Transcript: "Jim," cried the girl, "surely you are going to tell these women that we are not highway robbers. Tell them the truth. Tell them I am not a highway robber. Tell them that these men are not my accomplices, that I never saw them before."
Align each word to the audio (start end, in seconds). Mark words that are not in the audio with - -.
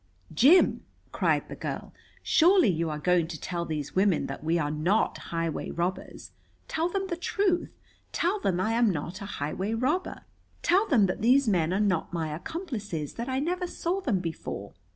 "Jim," 0.33 0.83
cried 1.11 1.47
the 1.47 1.55
girl, 1.55 1.93
"surely 2.23 2.67
you 2.69 2.89
are 2.89 2.97
going 2.97 3.27
to 3.27 3.39
tell 3.39 3.65
these 3.65 3.95
women 3.95 4.25
that 4.25 4.43
we 4.43 4.57
are 4.57 4.71
not 4.71 5.15
highway 5.31 5.69
robbers. 5.69 6.31
Tell 6.67 6.89
them 6.89 7.05
the 7.05 7.15
truth. 7.15 7.69
Tell 8.11 8.39
them 8.39 8.59
I 8.59 8.71
am 8.73 8.89
not 8.89 9.21
a 9.21 9.25
highway 9.27 9.75
robber. 9.75 10.21
Tell 10.63 10.87
them 10.87 11.05
that 11.05 11.21
these 11.21 11.47
men 11.47 11.71
are 11.71 11.79
not 11.79 12.11
my 12.13 12.33
accomplices, 12.33 13.13
that 13.13 13.29
I 13.29 13.37
never 13.37 13.67
saw 13.67 14.01
them 14.01 14.17
before." 14.21 14.73